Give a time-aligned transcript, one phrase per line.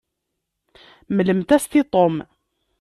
[1.17, 2.15] Mmlemt-as-t i Tom.